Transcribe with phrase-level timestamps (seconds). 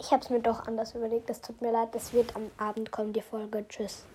[0.00, 1.28] Ich habe es mir doch anders überlegt.
[1.28, 3.66] Es tut mir leid, es wird am Abend kommen, die Folge.
[3.68, 4.06] Tschüss.